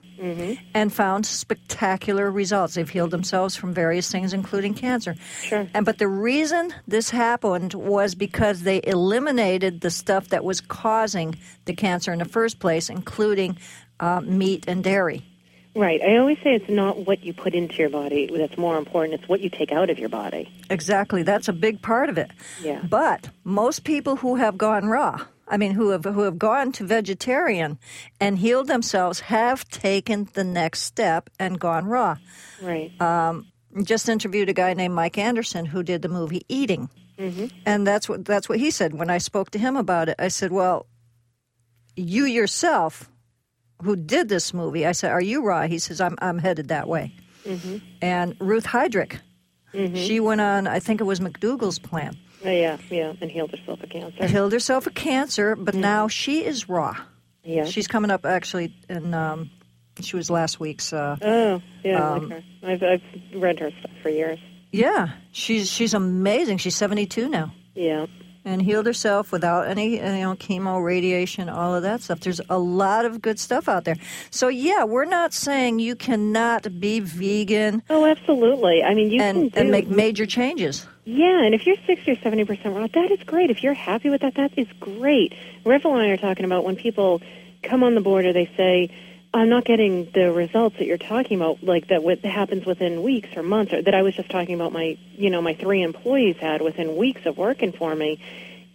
[0.73, 2.75] and found spectacular results.
[2.75, 5.15] They've healed themselves from various things, including cancer.
[5.41, 5.67] Sure.
[5.73, 11.35] And but the reason this happened was because they eliminated the stuff that was causing
[11.65, 13.57] the cancer in the first place, including
[13.99, 15.25] uh, meat and dairy.
[15.73, 16.01] Right.
[16.01, 19.19] I always say it's not what you put into your body that's more important.
[19.19, 20.51] It's what you take out of your body.
[20.69, 21.23] Exactly.
[21.23, 22.29] That's a big part of it.
[22.61, 22.81] Yeah.
[22.83, 26.85] But most people who have gone raw, I mean, who have who have gone to
[26.85, 27.77] vegetarian
[28.21, 32.15] and healed themselves, have taken the next step and gone raw.
[32.61, 32.99] Right.
[33.01, 33.51] Um,
[33.83, 37.47] just interviewed a guy named Mike Anderson who did the movie Eating, mm-hmm.
[37.65, 40.15] and that's what that's what he said when I spoke to him about it.
[40.17, 40.87] I said, "Well,
[41.95, 43.09] you yourself."
[43.83, 44.85] Who did this movie?
[44.85, 47.77] I said, "Are you raw?" He says, "I'm I'm headed that way." Mm-hmm.
[48.01, 49.19] And Ruth Heidrich,
[49.73, 49.95] mm-hmm.
[49.95, 50.67] she went on.
[50.67, 52.15] I think it was McDougall's plan.
[52.43, 52.77] Oh, yeah.
[52.89, 53.13] Yeah.
[53.21, 54.25] And healed herself of cancer.
[54.27, 56.95] Healed herself of cancer, but now she is raw.
[57.43, 57.65] Yeah.
[57.65, 59.49] She's coming up actually, and um,
[59.99, 60.93] she was last week's.
[60.93, 62.11] Uh, Oh, yeah.
[62.13, 62.43] Um, like her.
[62.63, 62.83] I've
[63.33, 64.39] I've read her stuff for years.
[64.71, 66.57] yeah, she's she's amazing.
[66.59, 68.05] She's seventy two now, Yeah.
[68.45, 72.19] and healed herself without any you know chemo, radiation, all of that stuff.
[72.21, 73.97] There's a lot of good stuff out there.
[74.29, 78.83] So yeah, we're not saying you cannot be vegan Oh, absolutely.
[78.83, 80.85] I mean, you can do and make major changes.
[81.03, 83.49] Yeah, and if you're 60 or 70 percent raw, that is great.
[83.49, 85.33] If you're happy with that, that is great.
[85.65, 87.21] Revvell and I are talking about when people
[87.63, 88.89] come on the board or they say,
[89.33, 93.29] I'm not getting the results that you're talking about, like that what happens within weeks
[93.35, 96.35] or months, or that I was just talking about my, you know, my three employees
[96.37, 98.19] had within weeks of working for me.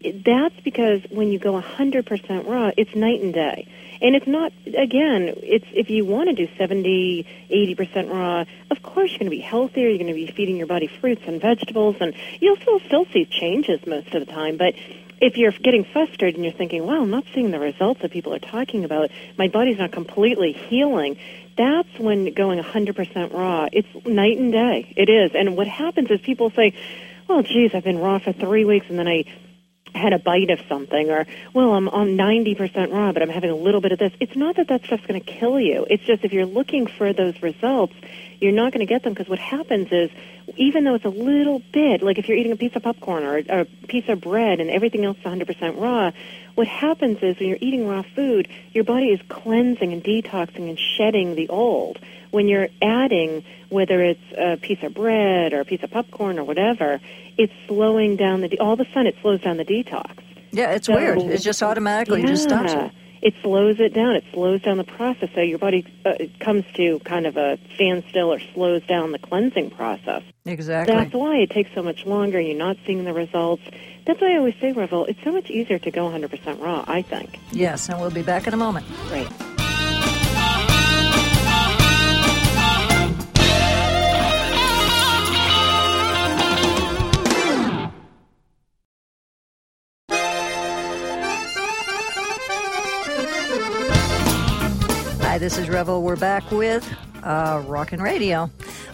[0.03, 3.67] That's because when you go 100% raw, it's night and day.
[4.03, 9.11] And it's not, again, it's if you want to do 70, 80% raw, of course
[9.11, 9.89] you're going to be healthier.
[9.89, 13.25] You're going to be feeding your body fruits and vegetables, and you'll still, still see
[13.25, 14.59] changes most of the time.
[14.59, 14.75] But
[15.19, 18.35] if you're getting frustrated and you're thinking, wow, I'm not seeing the results that people
[18.35, 21.17] are talking about, my body's not completely healing,
[21.57, 24.93] that's when going 100% raw, it's night and day.
[24.95, 25.31] It is.
[25.35, 26.75] And what happens is people say,
[27.29, 29.25] well, geez, I've been raw for three weeks, and then I
[29.97, 33.57] had a bite of something or well i'm on 90% raw but i'm having a
[33.57, 34.13] little bit of this.
[34.21, 35.87] It's not that that stuff's going to kill you.
[35.89, 37.95] It's just if you're looking for those results
[38.41, 40.11] you're not going to get them because what happens is
[40.57, 43.39] even though it's a little bit like if you're eating a piece of popcorn or
[43.39, 46.11] a piece of bread and everything else is 100% raw
[46.55, 50.79] what happens is when you're eating raw food your body is cleansing and detoxing and
[50.79, 51.99] shedding the old
[52.37, 56.45] when you're adding whether it's a piece of bread or a piece of popcorn or
[56.45, 57.01] whatever
[57.39, 60.19] it's slowing down the de- all of a sudden it slows down the detox
[60.53, 61.19] Yeah, it's So- weird.
[61.37, 62.91] It just automatically just stops it.
[63.23, 64.15] It slows it down.
[64.15, 68.33] It slows down the process, so your body uh, comes to kind of a standstill
[68.33, 70.23] or slows down the cleansing process.
[70.45, 70.95] Exactly.
[70.95, 72.39] That's why it takes so much longer.
[72.41, 73.63] You're not seeing the results.
[74.07, 76.85] That's why I always say, Revvell, it's so much easier to go 100% raw.
[76.87, 77.39] I think.
[77.51, 78.87] yes, and we'll be back in a moment.
[79.11, 79.56] Right.
[95.47, 96.03] This is Revvell.
[96.03, 98.51] We're back with uh, Rockin' Radio.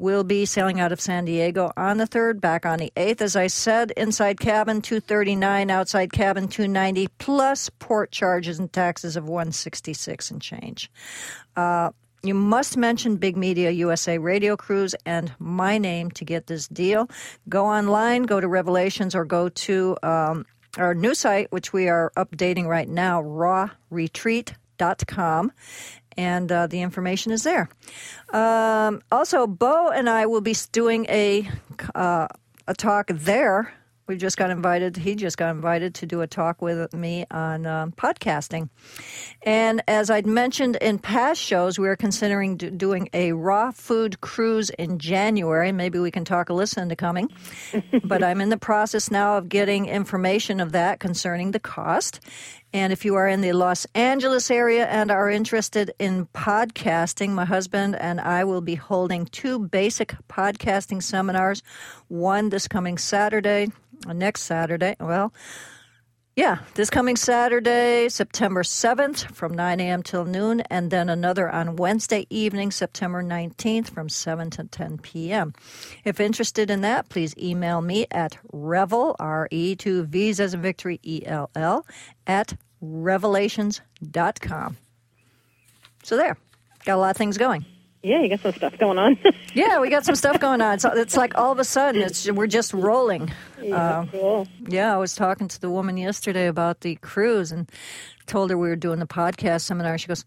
[0.00, 3.20] We'll be sailing out of San Diego on the 3rd, back on the 8th.
[3.20, 9.28] As I said, inside cabin 239, outside cabin 290, plus port charges and taxes of
[9.28, 10.90] 166 and change.
[11.54, 11.90] Uh,
[12.22, 17.10] you must mention Big Media USA Radio Cruise and my name to get this deal.
[17.48, 20.44] Go online, go to Revelations, or go to um,
[20.76, 25.52] our new site, which we are updating right now, rawretreat.com.
[26.16, 27.70] And uh, the information is there.
[28.30, 31.48] Um, also, Bo and I will be doing a
[31.94, 32.28] uh,
[32.66, 33.72] a talk there
[34.10, 34.96] we just got invited.
[34.96, 38.68] He just got invited to do a talk with me on um, podcasting.
[39.44, 44.20] And as I'd mentioned in past shows, we are considering do- doing a raw food
[44.20, 45.70] cruise in January.
[45.70, 47.30] Maybe we can talk Alyssa into coming.
[48.04, 52.18] but I'm in the process now of getting information of that concerning the cost.
[52.72, 57.44] And if you are in the Los Angeles area and are interested in podcasting, my
[57.44, 61.62] husband and I will be holding two basic podcasting seminars.
[62.06, 63.72] One this coming Saturday,
[64.06, 64.94] next Saturday.
[65.00, 65.32] Well,
[66.40, 70.02] yeah, this coming Saturday, September 7th from 9 a.m.
[70.02, 75.52] till noon, and then another on Wednesday evening, September 19th from 7 to 10 p.m.
[76.02, 80.98] If interested in that, please email me at revel, R-E, two V's as in victory,
[81.02, 81.86] E-L-L,
[82.26, 84.76] at revvellations.com.
[86.04, 86.38] So there,
[86.86, 87.66] got a lot of things going.
[88.02, 89.18] Yeah, you got some stuff going on.
[89.54, 90.78] yeah, we got some stuff going on.
[90.78, 93.30] So it's like all of a sudden, it's we're just rolling.
[93.60, 94.48] Yeah, uh, cool.
[94.68, 97.70] Yeah, I was talking to the woman yesterday about the cruise and
[98.26, 99.98] told her we were doing the podcast seminar.
[99.98, 100.24] She goes,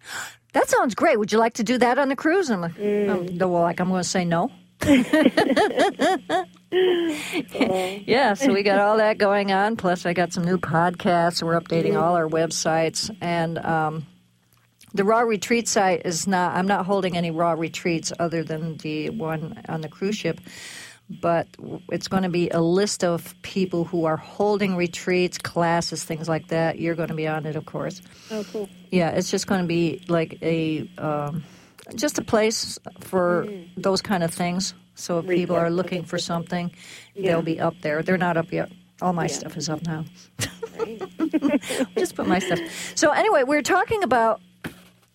[0.54, 1.18] "That sounds great.
[1.18, 3.42] Would you like to do that on the cruise?" And I'm like, mm.
[3.42, 4.52] oh, "Well, like I'm going to say no."
[8.06, 9.78] yeah, so we got all that going on.
[9.78, 11.42] Plus, I got some new podcasts.
[11.42, 14.06] We're updating all our websites, and um,
[14.94, 16.56] the raw retreat site is not.
[16.56, 20.40] I'm not holding any raw retreats other than the one on the cruise ship.
[21.10, 21.48] But
[21.92, 26.48] it's going to be a list of people who are holding retreats, classes, things like
[26.48, 26.80] that.
[26.80, 28.02] You're going to be on it, of course.
[28.32, 28.70] Oh, cool.
[28.90, 31.44] Yeah, it's just going to be like a um,
[31.96, 33.68] just a place for mm.
[33.76, 34.74] those kind of things.
[34.96, 36.72] So if people are looking for something,
[37.16, 37.32] yeah.
[37.32, 38.04] they'll be up there.
[38.04, 38.72] They're not up yet.
[39.02, 39.34] All my yeah.
[39.34, 40.06] stuff is up now.
[41.98, 42.60] just put my stuff.
[42.96, 44.40] So anyway, we're talking about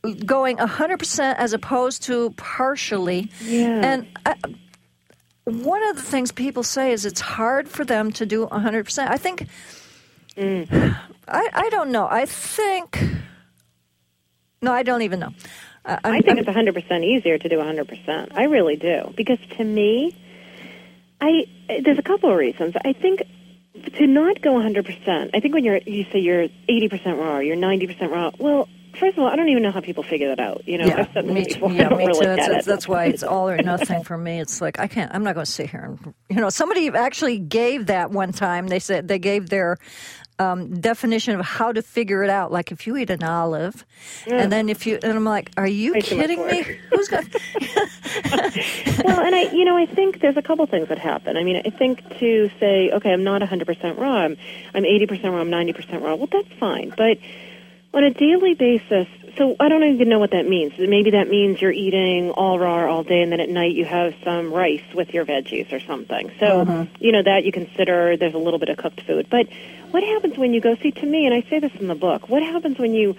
[0.03, 3.31] going 100% as opposed to partially.
[3.43, 3.81] Yeah.
[3.83, 4.37] And I,
[5.45, 9.09] one of the things people say is it's hard for them to do 100%.
[9.09, 9.49] I think,
[10.37, 10.97] mm.
[11.27, 12.07] I, I don't know.
[12.09, 13.03] I think,
[14.63, 15.33] no, I don't even know.
[15.85, 18.29] i i think I'm, it's 100% easier to do 100%.
[18.37, 19.13] I really do.
[19.17, 20.17] Because to me,
[21.21, 21.47] I
[21.83, 22.75] there's a couple of reasons.
[22.85, 23.23] I think
[23.97, 28.11] to not go 100%, I think when you're, you say you're 80% raw, you're 90%
[28.11, 30.67] raw, well, First of all, I don't even know how people figure that out.
[30.67, 32.27] You know, yeah, me, too, yeah, me really too.
[32.27, 34.41] That's, that's, why it's all or nothing for me.
[34.41, 35.15] It's like I can't.
[35.15, 36.51] I'm not going to sit here and you know.
[36.51, 38.67] Somebody actually gave that one time.
[38.67, 39.79] They said they gave their
[40.39, 42.53] um, definition of how to figure it out.
[42.53, 43.85] Like if you eat an olive,
[44.27, 44.43] yeah.
[44.43, 46.63] and then if you and I'm like, are you kidding me?
[46.91, 47.29] Who's going?
[49.05, 51.37] well, and I, you know, I think there's a couple things that happen.
[51.37, 54.17] I mean, I think to say, okay, I'm not 100% raw.
[54.17, 54.37] I'm,
[54.75, 55.41] I'm 80% raw.
[55.41, 56.15] I'm 90% raw.
[56.15, 57.19] Well, that's fine, but
[57.95, 60.73] on a daily basis, so I don't even know what that means.
[60.79, 64.15] Maybe that means you're eating all raw all day, and then at night you have
[64.25, 66.31] some rice with your veggies or something.
[66.39, 66.87] So, uh-huh.
[66.99, 69.29] you know, that you consider there's a little bit of cooked food.
[69.31, 69.49] But
[69.91, 72.29] what happens when you go, see, to me, and I say this in the book,
[72.29, 73.17] what happens when you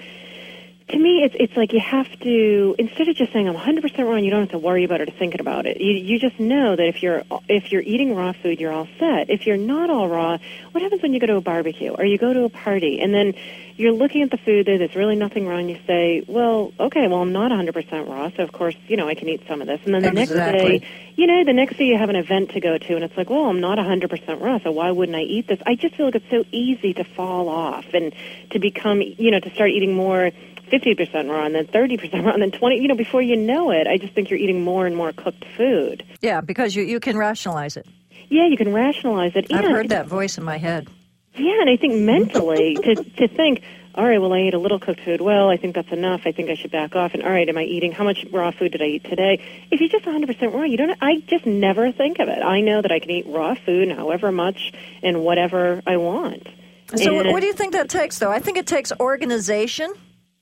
[0.90, 4.16] to me, it's it's like you have to instead of just saying I'm 100% raw,
[4.16, 5.80] you don't have to worry about it or thinking about it.
[5.80, 9.30] You you just know that if you're if you're eating raw food, you're all set.
[9.30, 10.38] If you're not all raw,
[10.72, 13.14] what happens when you go to a barbecue or you go to a party and
[13.14, 13.36] then
[13.76, 15.70] you're looking at the food there, there's really nothing wrong.
[15.70, 19.16] You say, well, okay, well I'm not 100% raw, so of course you know I
[19.16, 19.80] can eat some of this.
[19.86, 20.80] And then the exactly.
[20.80, 23.04] next day, you know, the next day you have an event to go to, and
[23.04, 25.60] it's like, well, I'm not 100% raw, so why wouldn't I eat this?
[25.66, 28.14] I just feel like it's so easy to fall off and
[28.52, 30.32] to become, you know, to start eating more
[30.70, 33.88] 50% raw and then 30% raw and then 20 you know before you know it
[33.88, 37.18] i just think you're eating more and more cooked food Yeah, because you, you can
[37.18, 37.88] rationalize it.
[38.30, 40.88] yeah you can rationalize it I've and heard that voice in my head.
[41.36, 43.62] yeah and i think mentally to to think
[43.96, 46.32] all right well i ate a little cooked food well i think that's enough i
[46.32, 48.72] think i should back off and all right am i eating how much raw food
[48.72, 52.20] did i eat today if you're just 100% raw you don't i just never think
[52.20, 54.72] of it i know that i can eat raw food however much
[55.04, 56.48] and whatever i want
[56.96, 58.32] So, And- what do you think that takes, though?
[58.32, 59.94] I think it takes organization.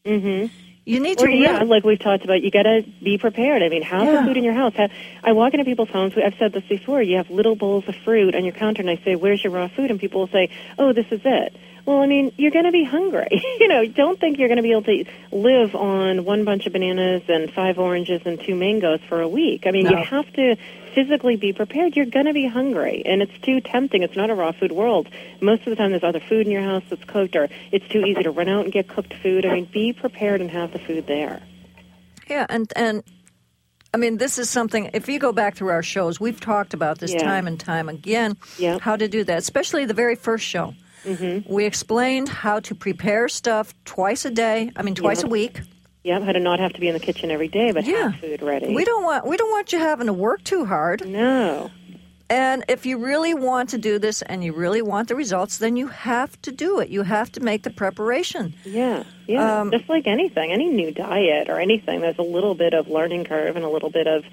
[0.07, 0.49] Mhm.
[0.85, 1.25] You need to.
[1.25, 3.61] Or, yeah, really- like we've talked about, you got to be prepared.
[3.61, 4.21] I mean, have Yeah.
[4.21, 4.73] the food in your house.
[4.75, 4.89] Have,
[5.21, 6.13] I walk into people's homes.
[6.17, 7.01] I've said this before.
[7.01, 9.67] You have little bowls of fruit on your counter, and I say, "Where's your raw
[9.67, 11.53] food?" And people will say, "Oh, this is it."
[11.85, 13.27] Well, I mean, you're going to be hungry.
[13.59, 16.73] you know, don't think you're going to be able to live on one bunch of
[16.73, 19.67] bananas and five oranges and two mangoes for a week.
[19.67, 19.91] I mean, No.
[19.91, 20.55] you have to
[20.97, 21.95] physically be prepared.
[21.95, 24.01] You're going to be hungry, and it's too tempting.
[24.01, 25.07] It's not a raw food world.
[25.41, 27.99] Most of the time, there's other food in your house that's cooked, or it's too
[27.99, 29.45] easy to run out and get cooked food.
[29.45, 31.43] I mean, be prepared and have the food there.
[32.27, 33.03] Yeah, and and
[33.93, 34.89] I mean, this is something.
[34.93, 37.23] If you go back through our shows, we've talked about this Yeah.
[37.23, 38.35] time and time again.
[38.57, 38.81] Yep.
[38.81, 40.73] How to do that, especially the very first show.
[41.05, 41.53] Mm-hmm.
[41.53, 44.71] We explained how to prepare stuff twice a day.
[44.75, 45.27] I mean, twice Yep.
[45.27, 45.61] a week.
[46.07, 48.11] Yeah, how to not have to be in the kitchen every day, but Yeah.
[48.11, 48.73] have food ready.
[48.73, 51.05] We don't want we don't want you having to work too hard.
[51.07, 51.69] No.
[52.29, 55.77] And if you really want to do this and you really want the results, then
[55.77, 56.89] you have to do it.
[56.89, 58.53] You have to make the preparation.
[58.65, 59.03] Yeah.
[59.27, 59.61] Yeah.
[59.61, 63.23] Um, Just like anything, any new diet or anything, there's a little bit of learning
[63.25, 64.23] curve and a little bit of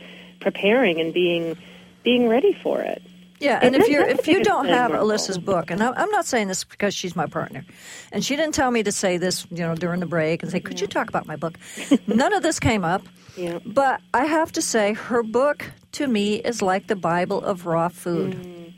[0.41, 1.57] preparing and being
[2.05, 3.01] being ready for it.
[3.45, 6.27] Yeah, and And if you if you don't have Alyssa's book, and I- I'm not
[6.27, 7.65] saying this because she's my partner,
[8.13, 10.61] and she didn't tell me to say this, you know, during the break and say,
[10.61, 11.59] "Could you talk about my book?"
[12.07, 13.03] None of this came up.
[13.37, 13.59] Yeah.
[13.67, 17.89] But I have to say, her book to me is like the Bible of raw
[17.89, 18.35] food.
[18.35, 18.73] Mm,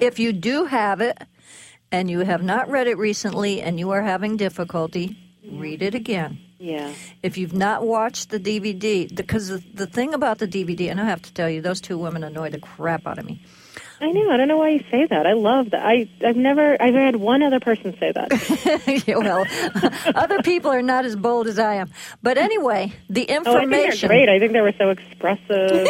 [0.00, 1.16] If you do have it,
[1.92, 5.16] and you have not read it recently, and you are having difficulty,
[5.50, 6.38] read it again.
[6.58, 6.92] Yeah.
[7.22, 11.04] If you've not watched the DVD, because the, the thing about the DVD, and I
[11.04, 13.40] have to tell you, those two women annoy the crap out of me.
[13.98, 14.30] I know.
[14.30, 15.26] I don't know why you say that.
[15.26, 15.84] I love that.
[15.84, 19.02] I I've never I've had one other person say that.
[19.06, 19.44] Yeah, well,
[20.14, 21.90] other people are not as bold as I am.
[22.22, 23.48] But anyway, the information.
[23.48, 24.28] Oh, I think they're great.
[24.28, 25.86] I think they were so expressive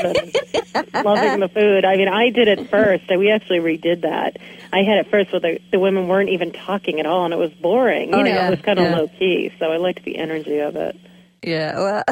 [0.84, 1.84] and loving the food.
[1.84, 3.04] I mean, I did it first.
[3.08, 4.36] We actually redid that.
[4.72, 7.38] I had it first where the, the women weren't even talking at all, and it
[7.38, 8.10] was boring.
[8.10, 8.96] You Oh, know, yeah, it was kind of yeah.
[8.96, 9.52] low key.
[9.58, 10.96] So I liked the energy of it.
[11.46, 12.04] Yeah, well,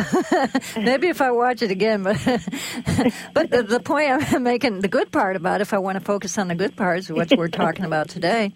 [0.76, 2.16] maybe if I watch it again, but
[3.34, 6.04] but the, the point I'm making, the good part about, it, if I want to
[6.04, 8.52] focus on the good parts, what we're talking about today,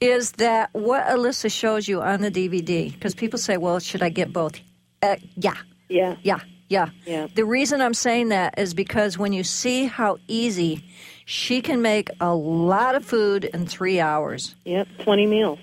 [0.00, 2.92] is that what Alyssa shows you on the DVD.
[2.92, 4.60] Because people say, "Well, should I get both?"
[5.02, 5.56] Uh, yeah,
[5.88, 6.14] Yeah.
[6.22, 6.90] yeah, yeah.
[7.04, 7.26] Yeah.
[7.34, 10.84] The reason I'm saying that is because when you see how easy
[11.24, 14.54] she can make a lot of food in three hours.
[14.66, 14.86] Yep.
[15.00, 15.58] Twenty meals.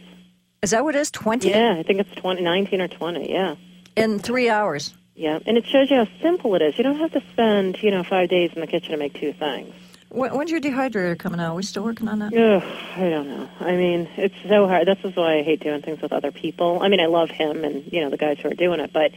[0.61, 1.11] Is that what it is?
[1.11, 3.31] Twenty Yeah, I think it's 20, 19 or twenty.
[3.31, 3.55] Yeah.
[3.99, 4.93] In three hours.
[5.15, 6.77] Yeah, and it shows you how simple it is.
[6.77, 9.33] You don't have to spend, you know, five days in the kitchen to make two
[9.33, 9.73] things.
[10.07, 11.51] When, when's your dehydrator coming out?
[11.51, 12.33] Are we still working on that?
[12.33, 12.63] Ugh,
[12.95, 13.49] I don't know.
[13.59, 14.87] I mean, it's so hard.
[14.87, 16.79] This is why I hate doing things with other people.
[16.81, 19.11] I mean, I love him and you know the guys who are doing it, but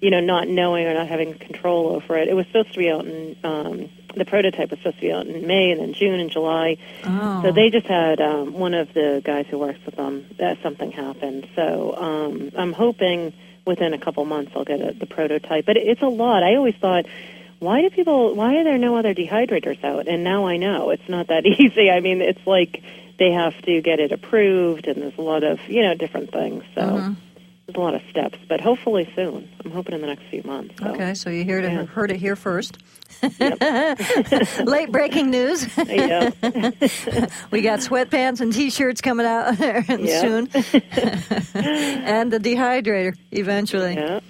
[0.00, 2.28] you know, not knowing or not having control over it.
[2.28, 5.26] It was supposed to be out in um, the prototype was supposed to be out
[5.26, 6.78] in May and then June and July.
[7.04, 7.42] Oh.
[7.42, 10.90] So they just had um, one of the guys who works with them that something
[10.90, 11.48] happened.
[11.54, 13.32] So um, I'm hoping
[13.64, 15.66] within a couple months I'll get a, the prototype.
[15.66, 16.42] But it's a lot.
[16.42, 17.06] I always thought,
[17.58, 18.34] why do people?
[18.34, 20.08] Why are there no other dehydrators out?
[20.08, 21.90] And now I know it's not that easy.
[21.90, 22.82] I mean, it's like
[23.18, 26.64] they have to get it approved, and there's a lot of you know different things.
[26.74, 26.82] So.
[26.82, 27.12] Mm-hmm.
[27.72, 29.48] There's a lot of steps, but hopefully soon.
[29.64, 30.74] I'm hoping in the next few months.
[30.78, 30.88] So.
[30.88, 32.76] Okay, so you heard it, heard it here first.
[33.22, 35.66] Late breaking news.
[35.78, 36.30] Yeah.
[37.50, 40.20] we got sweatpants and t-shirts coming out Yeah.
[40.20, 43.94] soon, and the dehydrator eventually.
[43.94, 44.20] yeah.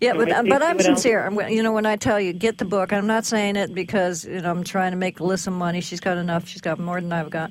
[0.00, 1.26] Yeah, but but I'm sincere.
[1.26, 4.24] I'm, you know, when I tell you get the book, I'm not saying it because
[4.24, 5.82] you know I'm trying to make Alyssa money.
[5.82, 6.48] She's got enough.
[6.48, 7.50] She's got more than I've got.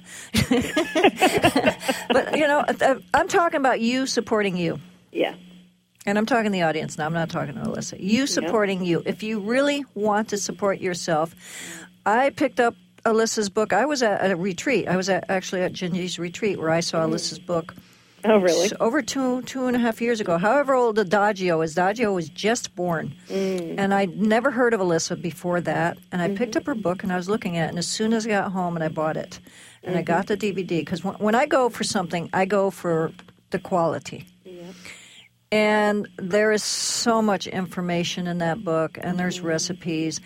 [2.10, 2.66] but you know,
[3.14, 4.80] I'm talking about you supporting you.
[5.12, 5.36] Yeah.
[6.06, 7.06] And I'm talking to the audience now.
[7.06, 7.98] I'm not talking to Alyssa.
[8.00, 9.04] You supporting you.
[9.06, 11.36] If you really want to support yourself,
[12.06, 13.74] I picked up Alyssa's book.
[13.74, 14.88] I was at a retreat.
[14.88, 17.14] I was at, actually at Gingy's retreat where I saw mm-hmm.
[17.14, 17.76] Alyssa's book.
[18.24, 18.66] Oh, really?
[18.66, 20.38] s- over two two and a half years ago.
[20.38, 23.76] However old Adagio is, Adagio was just born, mm.
[23.78, 25.98] and I'd never heard of Alyssa before that.
[26.12, 26.36] And I mm-hmm.
[26.36, 28.30] picked up her book and I was looking at it, and as soon as I
[28.30, 29.40] got home, and I bought it,
[29.84, 30.06] and I mm-hmm.
[30.06, 33.14] got the DVD because when, when I go for something, I go for
[33.52, 34.28] the quality.
[34.44, 34.76] Yep.
[35.52, 40.22] And there is so much information in that book, and there's recipes.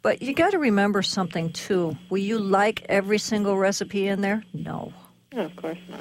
[0.00, 1.96] But you got to remember something too.
[2.10, 4.42] Will you like every single recipe in there?
[4.54, 4.92] No.
[5.32, 6.00] No, of course not.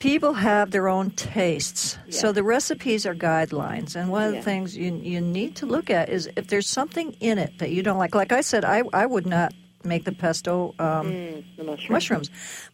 [0.00, 1.98] People have their own tastes.
[2.08, 3.94] So the recipes are guidelines.
[3.96, 4.42] And one of the Yeah.
[4.42, 7.82] things you, you need to look at is if there's something in it that you
[7.82, 8.14] don't like.
[8.14, 9.52] Like I said, I, I would not
[9.84, 11.92] make the pesto um, Mm, the mushroom.
[11.94, 12.30] mushrooms.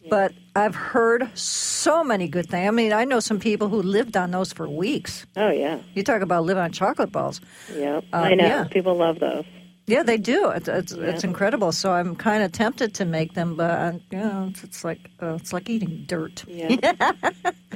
[0.09, 2.67] But I've heard so many good things.
[2.67, 5.25] I mean, I know some people who lived on those for weeks.
[5.35, 5.79] Oh, yeah.
[5.93, 7.39] You talk about live on chocolate balls.
[7.73, 8.45] Yeah, Uh, I know.
[8.45, 8.63] yeah.
[8.65, 9.45] People love those.
[9.89, 10.49] Yeah, they do.
[10.49, 11.71] It's it's, it's incredible.
[11.71, 14.99] So I'm kind of tempted to make them, but uh, you know, it's, it's like
[15.23, 16.43] uh, it's like eating dirt.
[16.45, 16.75] Yeah.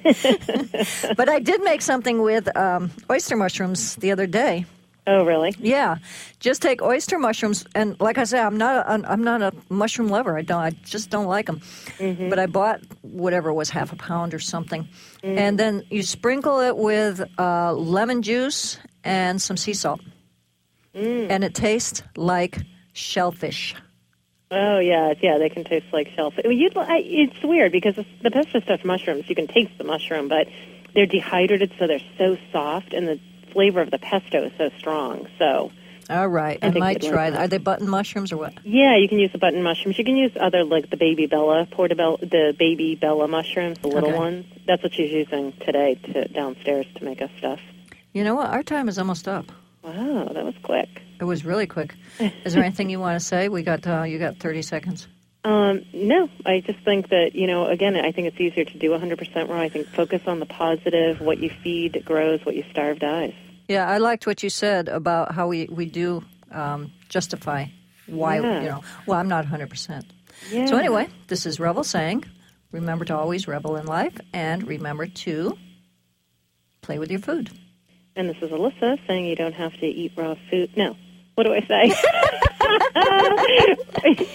[1.16, 4.66] But I did make something with um, oyster mushrooms the other day.
[5.20, 5.28] Oh, mm.
[5.28, 5.56] really?
[5.60, 5.98] Yeah,
[6.40, 10.10] just take oyster mushrooms, and like I said, I'm not a, I'm not a mushroom
[10.10, 10.38] lover.
[10.38, 10.62] I don't.
[10.62, 11.60] I just don't like them.
[11.98, 12.30] Mm-hmm.
[12.30, 14.88] But I bought whatever was half a pound or something,
[15.24, 15.38] mm.
[15.38, 20.02] and then you sprinkle it with uh, lemon juice and some sea salt,
[20.96, 21.28] mm.
[21.30, 22.58] and it tastes like
[22.94, 23.76] shellfish.
[24.52, 25.14] Oh, yeah.
[25.22, 26.44] Yeah, they can taste like shellfish.
[26.44, 29.86] I mean, you'd, I, it's weird because the pesto stuffed mushrooms, you can taste the
[29.86, 30.48] mushroom, but
[30.94, 33.20] they're dehydrated, so they're so soft, and the
[33.54, 35.28] flavor of the pesto is so strong.
[35.38, 35.72] So,
[36.10, 37.30] All right, I I, think might try.
[37.30, 37.40] that.
[37.40, 38.54] Are they button mushrooms or what?
[38.64, 39.98] yeah, you can use the button mushrooms.
[39.98, 44.10] You can use other, like the baby bella, portobello, the baby bella mushrooms, the little
[44.10, 44.18] Okay.
[44.18, 44.46] ones.
[44.68, 47.60] That's what she's using today to downstairs to make us stuff.
[48.14, 48.50] You know what?
[48.50, 49.52] Our time is almost up.
[49.84, 50.90] Wow, that was quick.
[51.20, 51.96] It was really quick.
[52.46, 53.48] Is there anything you want to say?
[53.50, 55.08] We got uh, you got thirty seconds.
[55.44, 58.92] Um, no, I just think that, you know, again, I think it's easier to do
[58.92, 59.60] 100% raw.
[59.60, 61.20] I think focus on the positive.
[61.20, 63.34] What you feed grows, what you starve dies.
[63.68, 67.66] Yeah, I liked what you said about how we we do um, justify
[68.08, 68.62] why Yeah.
[68.62, 68.84] you know.
[69.06, 70.06] Well, I'm not hundred percent.
[70.52, 70.66] Yeah.
[70.66, 72.26] So anyway, this is Revvell saying,
[72.72, 75.58] remember to always revel in life, and remember to
[76.82, 77.50] play with your food.
[78.16, 80.76] And this is Alyssa saying you don't have to eat raw food.
[80.76, 80.96] No.
[81.36, 81.88] What do I say?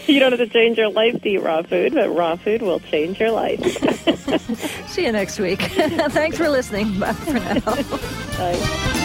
[0.12, 2.80] you don't have to change your life to eat raw food, but raw food will
[2.80, 3.60] change your life.
[4.88, 5.60] See you next week.
[5.60, 6.98] Thanks for listening.
[6.98, 7.60] Bye for now.
[8.38, 9.02] Bye.